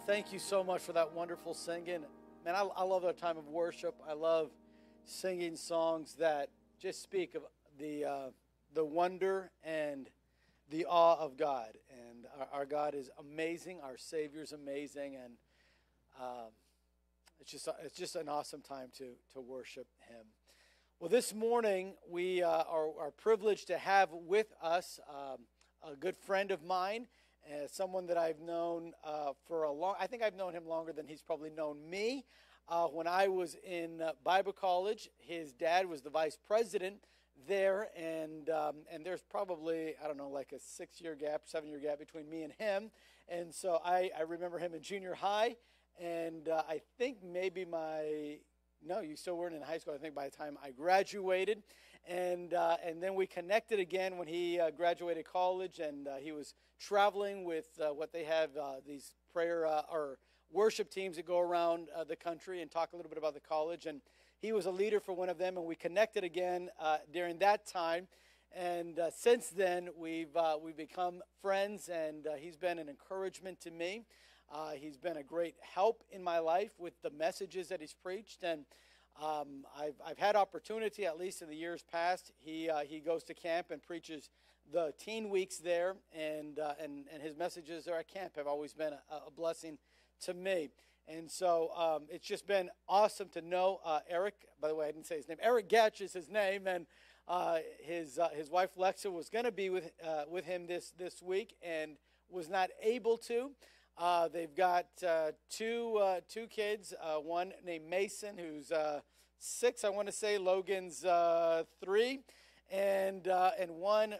[0.00, 2.04] Thank you so much for that wonderful singing.
[2.44, 3.94] Man, I, I love our time of worship.
[4.06, 4.50] I love
[5.06, 7.42] singing songs that just speak of
[7.78, 8.30] the, uh,
[8.74, 10.10] the wonder and
[10.70, 11.78] the awe of God.
[11.90, 13.80] And our, our God is amazing.
[13.82, 15.16] Our Savior's amazing.
[15.16, 15.34] And
[16.20, 16.50] um,
[17.40, 20.26] it's, just, it's just an awesome time to, to worship Him.
[21.00, 25.38] Well, this morning we uh, are, are, privileged to have with us um,
[25.82, 27.06] a good friend of mine,
[27.46, 29.94] uh, someone that I've known uh, for a long.
[30.00, 32.24] I think I've known him longer than he's probably known me.
[32.68, 36.96] Uh, when I was in uh, Bible college, his dad was the vice president
[37.46, 41.68] there, and um, and there's probably I don't know like a six year gap, seven
[41.68, 42.90] year gap between me and him,
[43.28, 45.56] and so I, I remember him in junior high,
[46.00, 48.38] and uh, I think maybe my
[48.86, 49.94] no, you still weren't in high school.
[49.94, 51.62] I think by the time I graduated,
[52.06, 56.32] and uh, and then we connected again when he uh, graduated college, and uh, he
[56.32, 60.18] was traveling with uh, what they have uh, these prayer uh, or
[60.52, 63.86] worship teams that go around the country and talk a little bit about the college,
[63.86, 64.00] and
[64.38, 66.68] he was a leader for one of them, and we connected again
[67.12, 68.06] during that time.
[68.54, 74.04] And since then, we've we've become friends, and he's been an encouragement to me.
[74.52, 78.42] Uh, he's been a great help in my life with the messages that he's preached,
[78.42, 78.64] and
[79.22, 82.32] um, I've, I've had opportunity, at least in the years past.
[82.40, 84.30] He, uh, he goes to camp and preaches
[84.72, 88.74] the teen weeks there, and, uh, and, and his messages there at camp have always
[88.74, 89.78] been a, a blessing
[90.22, 90.70] to me.
[91.06, 94.34] And so um, it's just been awesome to know uh, Eric.
[94.60, 95.38] By the way, I didn't say his name.
[95.42, 96.86] Eric Getch is his name, and
[97.28, 99.92] uh, his, uh, his wife Lexa was going to be with,
[100.28, 101.96] with him this, this week and
[102.30, 103.50] was not able to.
[103.96, 106.92] Uh, they've got uh, two uh, two kids.
[107.00, 109.00] Uh, one named Mason, who's uh,
[109.38, 110.36] six, I want to say.
[110.36, 112.20] Logan's uh, three,
[112.72, 114.16] and and one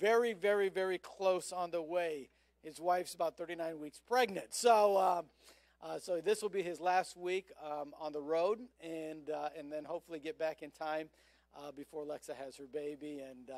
[0.00, 2.30] very very very close on the way.
[2.62, 4.54] His wife's about 39 weeks pregnant.
[4.54, 4.98] So.
[4.98, 5.24] Um,
[6.00, 10.20] so this will be his last week um, on the road, and and then hopefully
[10.20, 11.08] get back in time
[11.74, 13.18] before Lexa has her baby.
[13.18, 13.50] And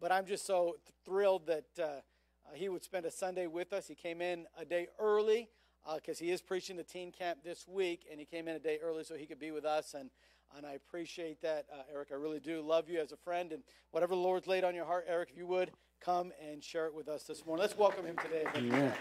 [0.00, 2.04] but I'm just so thrilled that
[2.46, 3.88] uh, he would spend a Sunday with us.
[3.88, 5.48] He came in a day early
[5.94, 8.58] because uh, he is preaching the teen camp this week, and he came in a
[8.58, 9.94] day early so he could be with us.
[9.94, 10.10] And,
[10.56, 12.08] and I appreciate that, uh, Eric.
[12.12, 13.52] I really do love you as a friend.
[13.52, 16.86] And whatever the Lord's laid on your heart, Eric, if you would, come and share
[16.86, 17.62] it with us this morning.
[17.62, 18.44] Let's welcome him today.
[18.54, 18.92] Amen.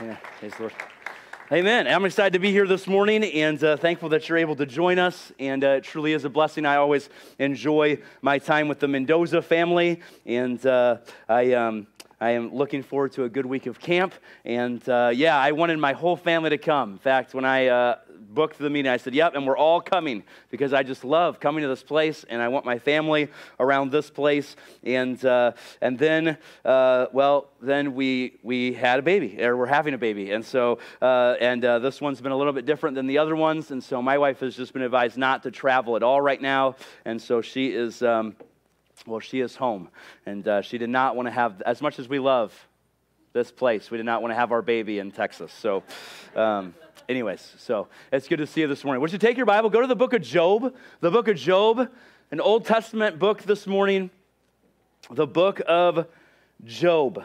[0.00, 0.72] Yeah, praise Lord.
[1.52, 1.88] Amen.
[1.88, 5.00] I'm excited to be here this morning and uh, thankful that you're able to join
[5.00, 5.32] us.
[5.40, 6.64] And uh, it truly is a blessing.
[6.64, 7.08] I always
[7.40, 10.00] enjoy my time with the Mendoza family.
[10.24, 10.98] And uh,
[11.28, 11.88] I, um,
[12.20, 14.12] I am looking forward to a good week of camp.
[14.44, 16.92] And uh, yeah, I wanted my whole family to come.
[16.92, 17.96] In fact, when I uh,
[18.34, 21.62] booked the meeting, I said, Yep, and we're all coming because I just love coming
[21.62, 24.54] to this place and I want my family around this place.
[24.84, 29.94] And, uh, and then, uh, well, then we, we had a baby, or we're having
[29.94, 30.32] a baby.
[30.32, 33.34] And so, uh, and uh, this one's been a little bit different than the other
[33.34, 33.70] ones.
[33.70, 36.76] And so my wife has just been advised not to travel at all right now.
[37.06, 38.02] And so she is.
[38.02, 38.36] Um,
[39.06, 39.88] well, she is home.
[40.26, 42.54] And uh, she did not want to have, as much as we love
[43.32, 45.52] this place, we did not want to have our baby in Texas.
[45.52, 45.82] So,
[46.34, 46.74] um,
[47.08, 49.00] anyways, so it's good to see you this morning.
[49.00, 51.88] Would you take your Bible, go to the book of Job, the book of Job,
[52.30, 54.10] an Old Testament book this morning,
[55.10, 56.06] the book of
[56.64, 57.24] Job.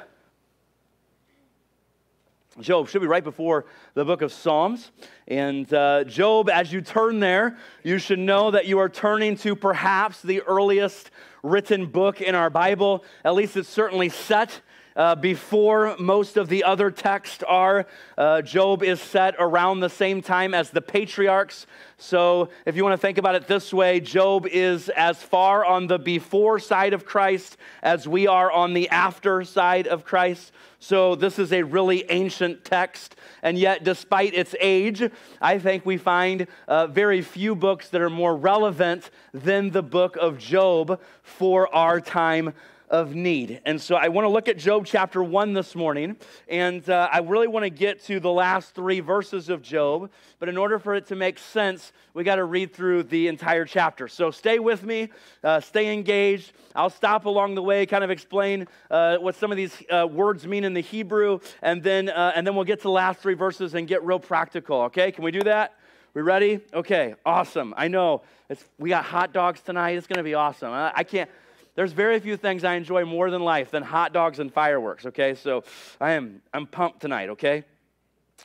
[2.62, 4.92] Job should be right before the book of Psalms.
[5.28, 9.58] And uh, Job, as you turn there, you should know that you are turning to
[9.58, 11.12] perhaps the earliest
[11.44, 13.04] written book in our Bible.
[13.26, 14.62] At least it's certainly set
[14.96, 17.86] uh, before most of the other texts are.
[18.18, 21.68] Uh, Job is set around the same time as the patriarchs.
[21.98, 25.88] So, if you want to think about it this way, Job is as far on
[25.88, 30.52] the before side of Christ as we are on the after side of Christ.
[30.80, 33.16] So, this is a really ancient text.
[33.42, 35.10] And yet, despite its age,
[35.42, 40.18] I think we find uh, very few books that are more relevant than the book
[40.18, 42.54] of Job for our time
[42.90, 43.62] of need.
[43.66, 47.20] And so I want to look at Job chapter 1 this morning, and uh, I
[47.20, 50.12] really want to get to the last three verses of Job.
[50.40, 53.66] But in order for it to make sense, we got to read through the entire
[53.66, 54.08] chapter.
[54.08, 55.10] So stay with me,
[55.44, 56.54] uh, stay engaged.
[56.76, 60.46] I'll stop along the way, kind of explain uh, what some of these uh, words
[60.46, 63.34] mean in the Hebrew, and then, uh, and then we'll get to the last three
[63.34, 65.12] verses and get real practical, okay?
[65.12, 65.74] Can we do that?
[66.14, 66.62] We ready?
[66.74, 67.74] Okay, awesome.
[67.76, 69.98] I know it's, we got hot dogs tonight.
[69.98, 70.72] It's going to be awesome.
[70.72, 71.30] I, I can't.
[71.76, 75.36] There's very few things I enjoy more than life than hot dogs and fireworks, okay?
[75.36, 75.64] So
[76.00, 77.64] I am I'm pumped tonight, okay?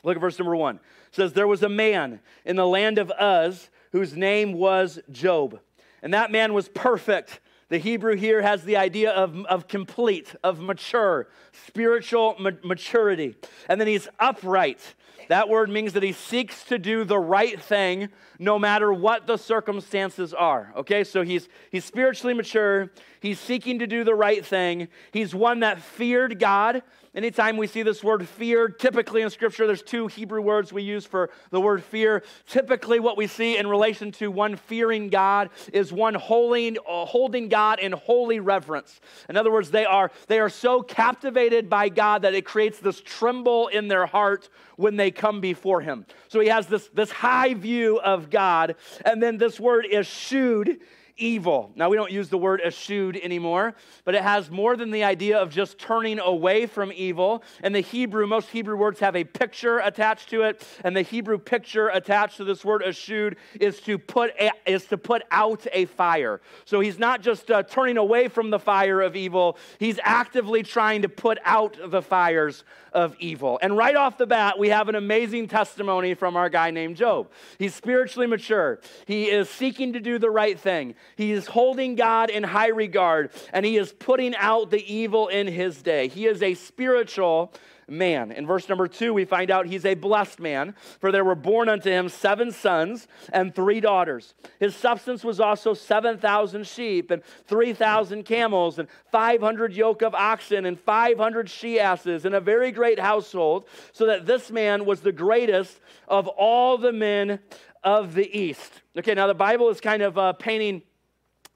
[0.03, 0.75] Look at verse number 1.
[0.75, 0.81] It
[1.11, 5.59] says there was a man in the land of Uz whose name was Job.
[6.01, 7.39] And that man was perfect
[7.71, 11.29] The Hebrew here has the idea of, of complete, of mature,
[11.67, 13.37] spiritual ma- maturity.
[13.69, 14.81] And then he's upright.
[15.29, 19.37] That word means that he seeks to do the right thing no matter what the
[19.37, 20.73] circumstances are.
[20.75, 22.91] Okay, so he's, he's spiritually mature.
[23.21, 24.89] He's seeking to do the right thing.
[25.13, 26.83] He's one that feared God
[27.13, 31.05] Anytime we see this word fear, typically in Scripture, there's two Hebrew words we use
[31.05, 32.23] for the word fear.
[32.47, 37.49] Typically, what we see in relation to one fearing God is one holding, uh, holding
[37.49, 39.01] God in holy reverence.
[39.27, 43.01] In other words, they are, they are so captivated by God that it creates this
[43.01, 44.47] tremble in their heart
[44.77, 46.05] when they come before Him.
[46.29, 48.75] So he has this, this high view of God.
[49.03, 50.79] And then this word is eschewed
[51.21, 51.71] evil.
[51.75, 55.37] Now, we don't use the word eschewed anymore, but it has more than the idea
[55.37, 57.43] of just turning away from evil.
[57.61, 61.37] And the Hebrew, most Hebrew words have a picture attached to it, and the Hebrew
[61.37, 65.85] picture attached to this word eschewed is to put, a, is to put out a
[65.85, 66.41] fire.
[66.65, 71.03] So he's not just uh, turning away from the fire of evil, he's actively trying
[71.03, 72.63] to put out the fires
[72.93, 73.59] of evil.
[73.61, 77.29] And right off the bat, we have an amazing testimony from our guy named Job.
[77.57, 82.29] He's spiritually mature, he is seeking to do the right thing, he is holding God
[82.29, 86.07] in high regard, and he is putting out the evil in his day.
[86.07, 87.53] He is a spiritual
[87.91, 88.31] man.
[88.31, 91.69] In verse number two, we find out he's a blessed man, for there were born
[91.69, 94.33] unto him seven sons and three daughters.
[94.59, 100.79] His substance was also 7,000 sheep and 3,000 camels and 500 yoke of oxen and
[100.79, 105.79] 500 she asses and a very great household, so that this man was the greatest
[106.07, 107.39] of all the men
[107.83, 108.81] of the east.
[108.97, 110.81] Okay, now the Bible is kind of uh, painting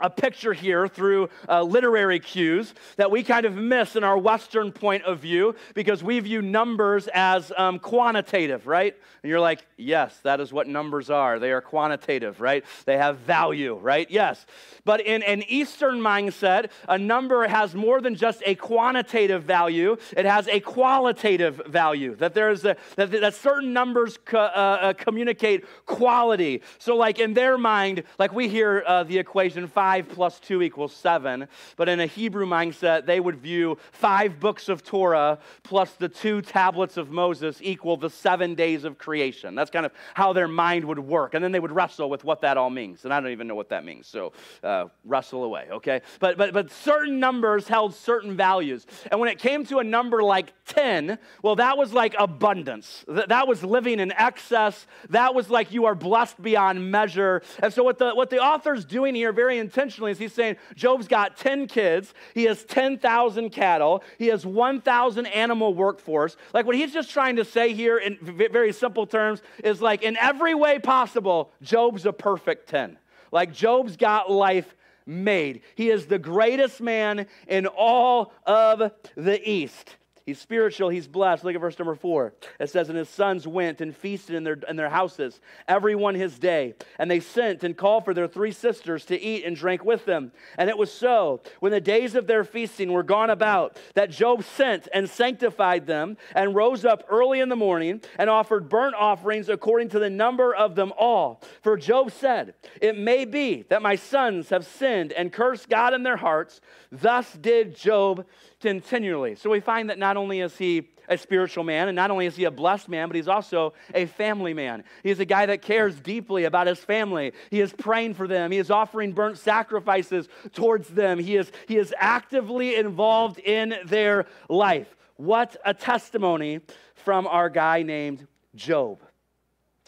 [0.02, 4.72] a picture here through uh, literary cues that we kind of miss in our Western
[4.72, 8.94] point of view because we view numbers as um, quantitative, right?
[9.24, 11.40] And you're like, yes, that is what numbers are.
[11.40, 12.66] They are quantitative, right?
[12.86, 14.10] They have value, right?
[14.12, 14.46] Yes.
[14.84, 20.26] But in an Eastern mindset, a number has more than just a quantitative value, it
[20.26, 22.16] has a qualitative value.
[22.16, 26.62] That there's a, that, that certain numbers co- uh, uh, communicate quality.
[26.80, 30.64] So, like in their mind, like we hear uh, the equation five 5 plus 2
[30.64, 31.48] equals 7.
[31.76, 36.42] But in a Hebrew mindset, they would view five books of Torah plus the two
[36.42, 39.54] tablets of Moses equal the seven days of creation.
[39.54, 41.36] That's kind of how their mind would work.
[41.36, 43.06] And then they would wrestle with what that all means.
[43.06, 44.08] And I don't even know what that means.
[44.08, 44.34] So
[44.64, 46.02] uh, wrestle away, okay?
[46.20, 48.88] But, but, but certain numbers held certain values.
[49.12, 53.06] And when it came to a number like 10, well, that was like abundance.
[53.08, 54.88] That was living in excess.
[55.10, 57.44] That was like you are blessed beyond measure.
[57.62, 60.56] And so what the, what the author's doing here very intentionally intentionally is he's saying
[60.76, 66.38] Job's got 10 kids, he has 10,000 cattle, he has 1,000 animal workforce.
[66.54, 70.16] Like what he's just trying to say here in very simple terms is like in
[70.18, 72.98] every way possible, Job's a perfect 10.
[73.32, 74.76] Like Job's got life
[75.06, 75.62] made.
[75.76, 79.98] He is the greatest man in all of the East.
[80.26, 81.44] He's spiritual, he's blessed.
[81.44, 82.34] Look at verse number four.
[82.60, 86.16] It says, And his sons went and feasted in their, in their houses, every one
[86.16, 86.74] his day.
[86.98, 90.32] And they sent and called for their three sisters to eat and drink with them.
[90.58, 94.44] And it was so, when the days of their feasting were gone about, that Job
[94.44, 99.48] sent and sanctified them, and rose up early in the morning, and offered burnt offerings
[99.48, 101.44] according to the number of them all.
[101.62, 106.02] For Job said, It may be that my sons have sinned and cursed God in
[106.02, 106.62] their hearts.
[106.92, 108.26] Thus did Job
[108.66, 109.36] continually.
[109.36, 112.36] So we find that not only is he a spiritual man, and not only is
[112.36, 114.84] he a blessed man, but he's also a family man.
[115.04, 117.34] He's a guy that cares deeply about his family.
[117.52, 121.78] He is praying for them, he is offering burnt sacrifices towards them, he is, he
[121.78, 124.96] is actively involved in their life.
[125.18, 126.62] What a testimony
[126.96, 128.26] from our guy named
[128.56, 129.00] Job.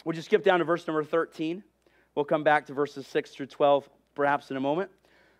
[0.05, 1.63] Would you skip down to verse number 13?
[2.13, 4.91] We'll come back to verses 6 through 12 perhaps in a moment.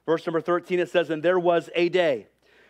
[0.08, 2.30] Verse number 13, it says, And there was a day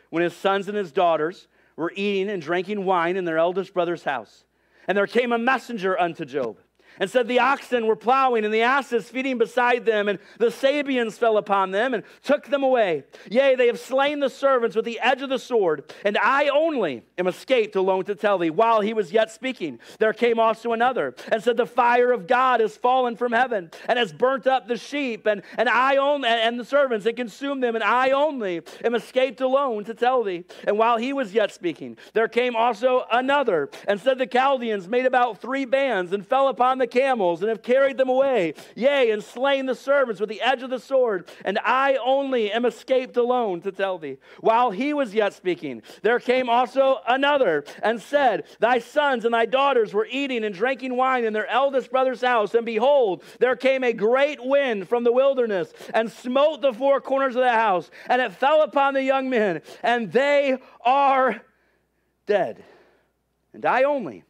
[0.09, 4.03] when his sons and his daughters were eating and drinking wine in their eldest brother's
[4.03, 4.45] house.
[4.87, 6.57] And there came a messenger unto Job
[6.99, 11.17] and said the oxen were plowing and the asses feeding beside them, and the Sabeans
[11.17, 13.03] fell upon them and took them away.
[13.29, 17.03] Yea, they have slain the servants with the edge of the sword, and I only
[17.17, 18.49] am escaped alone to tell thee.
[18.49, 22.61] While he was yet speaking, there came also another and said, The fire of God
[22.61, 26.59] is fallen from heaven and has burnt up the sheep, and, and I only and
[26.59, 30.45] the servants and consumed them, and I only am escaped alone to tell thee.
[30.65, 35.05] And while he was yet speaking, there came also another and said, The Chaldeans made
[35.05, 39.11] about three bands and fell upon the the camels and have carried them away, yea,
[39.11, 41.29] and slain the servants with the edge of the sword.
[41.43, 44.17] And I only am escaped alone to tell thee.
[44.39, 49.45] While he was yet speaking, there came also another and said, Thy sons and thy
[49.45, 52.53] daughters were eating and drinking wine in their eldest brother's house.
[52.53, 57.35] And behold, there came a great wind from the wilderness and smote the four corners
[57.35, 61.41] of the house, and it fell upon the young men, and they are
[62.25, 62.63] dead.
[63.53, 64.23] And I only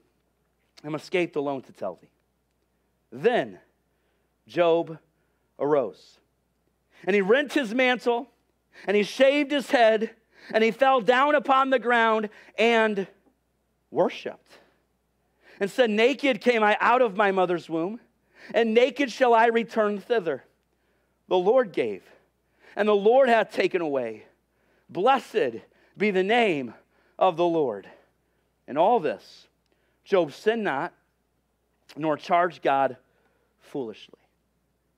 [0.84, 2.08] am escaped alone to tell thee.
[3.12, 3.60] Then
[4.48, 4.98] Job
[5.60, 6.20] arose,
[7.06, 8.30] and he rent his mantle,
[8.86, 10.12] and he shaved his head,
[10.54, 13.08] and he fell down upon the ground and
[13.92, 14.60] worshiped,
[15.60, 18.00] and said, Naked came I out of my mother's womb,
[18.54, 20.44] and naked shall I return thither.
[21.28, 22.04] The Lord gave,
[22.76, 24.26] and the Lord hath taken away.
[24.90, 25.62] Blessed
[25.98, 26.74] be the name
[27.20, 27.90] of the Lord.
[28.68, 29.48] In all this,
[30.06, 30.94] Job sinned not,
[31.96, 32.98] nor charge God
[33.60, 34.20] foolishly.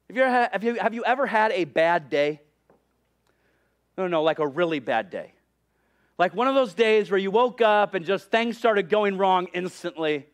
[0.07, 2.41] Have you, ever had, have, you, have you ever had a bad day?
[3.97, 5.33] No, no, like a really bad day.
[6.17, 9.47] Like one of those days where you woke up and just things started going wrong
[9.53, 10.25] instantly.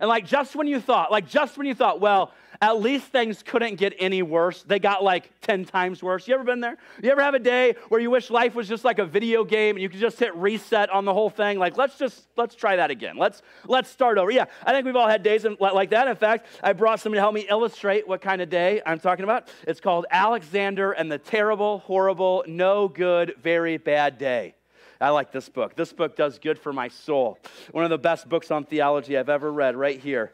[0.00, 3.42] And like just when you thought, like just when you thought, well, at least things
[3.42, 6.26] couldn't get any worse, they got like 10 times worse.
[6.26, 6.76] You ever been there?
[7.02, 9.76] You ever have a day where you wish life was just like a video game
[9.76, 11.58] and you could just hit reset on the whole thing?
[11.58, 13.16] Like, let's just, let's try that again.
[13.16, 14.30] Let's, let's start over.
[14.30, 16.08] Yeah, I think we've all had days like that.
[16.08, 19.24] In fact, I brought somebody to help me illustrate what kind of day I'm talking
[19.24, 19.48] about.
[19.66, 24.55] It's called Alexander and the Terrible, Horrible, No Good, Very Bad Day.
[25.00, 25.76] I like this book.
[25.76, 27.38] This book does good for my soul.
[27.72, 30.32] One of the best books on theology I've ever read, right here.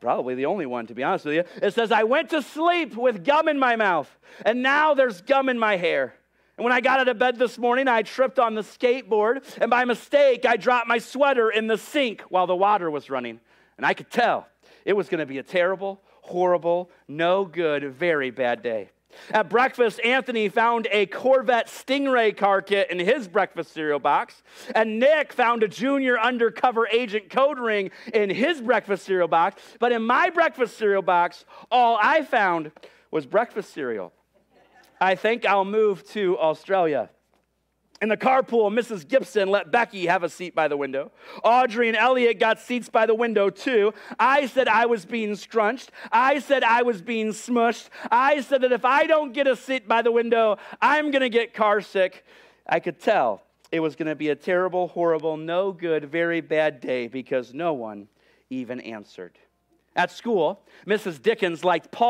[0.00, 1.44] Probably the only one, to be honest with you.
[1.60, 4.08] It says, I went to sleep with gum in my mouth,
[4.46, 6.14] and now there's gum in my hair.
[6.56, 9.70] And when I got out of bed this morning, I tripped on the skateboard, and
[9.70, 13.40] by mistake, I dropped my sweater in the sink while the water was running.
[13.76, 14.48] And I could tell
[14.84, 18.90] it was going to be a terrible, horrible, no good, very bad day.
[19.30, 24.42] At breakfast, Anthony found a Corvette Stingray car kit in his breakfast cereal box,
[24.74, 29.60] and Nick found a junior undercover agent code ring in his breakfast cereal box.
[29.78, 32.72] But in my breakfast cereal box, all I found
[33.10, 34.12] was breakfast cereal.
[35.00, 37.10] I think I'll move to Australia.
[38.00, 39.06] In the carpool, Mrs.
[39.06, 41.10] Gibson let Becky have a seat by the window.
[41.42, 43.92] Audrey and Elliot got seats by the window too.
[44.20, 45.90] I said I was being scrunched.
[46.12, 47.88] I said I was being smushed.
[48.10, 51.28] I said that if I don't get a seat by the window, I'm going to
[51.28, 52.24] get car sick.
[52.68, 56.80] I could tell it was going to be a terrible, horrible, no good, very bad
[56.80, 58.06] day because no one
[58.48, 59.36] even answered.
[59.96, 61.20] At school, Mrs.
[61.20, 62.06] Dickens liked Paul.